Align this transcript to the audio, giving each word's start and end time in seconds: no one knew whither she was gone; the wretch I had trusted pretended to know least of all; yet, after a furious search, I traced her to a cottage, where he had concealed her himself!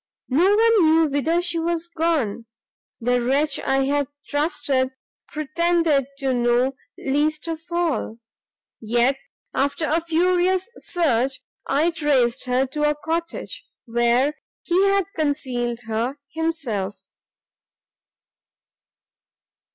no 0.29 0.55
one 0.55 0.81
knew 0.83 1.05
whither 1.11 1.43
she 1.43 1.59
was 1.59 1.87
gone; 1.87 2.47
the 2.99 3.21
wretch 3.21 3.59
I 3.59 3.83
had 3.83 4.07
trusted 4.25 4.89
pretended 5.27 6.07
to 6.17 6.33
know 6.33 6.73
least 6.97 7.47
of 7.47 7.61
all; 7.69 8.17
yet, 8.79 9.19
after 9.53 9.85
a 9.87 10.01
furious 10.01 10.71
search, 10.77 11.39
I 11.67 11.91
traced 11.91 12.45
her 12.45 12.65
to 12.65 12.89
a 12.89 12.95
cottage, 12.95 13.63
where 13.85 14.33
he 14.63 14.85
had 14.87 15.05
concealed 15.15 15.81
her 15.85 16.17
himself! 16.33 16.99